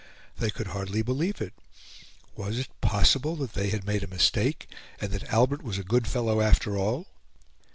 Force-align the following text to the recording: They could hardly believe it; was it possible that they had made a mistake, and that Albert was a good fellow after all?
They 0.39 0.49
could 0.49 0.65
hardly 0.65 1.03
believe 1.03 1.39
it; 1.41 1.53
was 2.35 2.57
it 2.57 2.69
possible 2.81 3.35
that 3.35 3.53
they 3.53 3.69
had 3.69 3.85
made 3.85 4.01
a 4.03 4.07
mistake, 4.07 4.67
and 4.99 5.11
that 5.11 5.31
Albert 5.31 5.61
was 5.61 5.77
a 5.77 5.83
good 5.83 6.07
fellow 6.07 6.41
after 6.41 6.75
all? 6.75 7.05